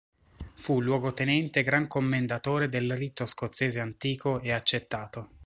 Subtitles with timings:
[0.55, 5.29] Fu Luogotenente gran commendatore del Rito scozzese antico e accettato.